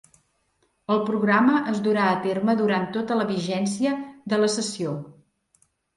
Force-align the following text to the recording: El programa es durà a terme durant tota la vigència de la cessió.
El 0.93 1.01
programa 1.09 1.59
es 1.73 1.83
durà 1.87 2.07
a 2.13 2.17
terme 2.23 2.55
durant 2.63 2.87
tota 2.97 3.19
la 3.21 3.27
vigència 3.33 3.93
de 4.35 4.41
la 4.45 4.51
cessió. 4.59 4.95